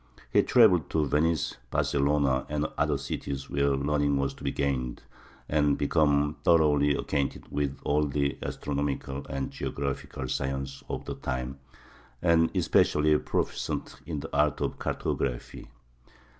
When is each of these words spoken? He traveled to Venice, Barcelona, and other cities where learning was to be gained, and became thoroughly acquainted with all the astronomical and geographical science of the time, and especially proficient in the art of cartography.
He 0.33 0.41
traveled 0.41 0.89
to 0.89 1.05
Venice, 1.05 1.57
Barcelona, 1.69 2.47
and 2.49 2.65
other 2.75 2.97
cities 2.97 3.51
where 3.51 3.69
learning 3.75 4.17
was 4.17 4.33
to 4.33 4.43
be 4.43 4.49
gained, 4.51 5.03
and 5.47 5.77
became 5.77 6.37
thoroughly 6.43 6.95
acquainted 6.95 7.43
with 7.51 7.77
all 7.83 8.05
the 8.07 8.35
astronomical 8.41 9.23
and 9.29 9.51
geographical 9.51 10.27
science 10.27 10.81
of 10.89 11.05
the 11.05 11.13
time, 11.13 11.59
and 12.19 12.49
especially 12.55 13.15
proficient 13.19 14.01
in 14.07 14.21
the 14.21 14.35
art 14.35 14.59
of 14.59 14.79
cartography. 14.79 15.67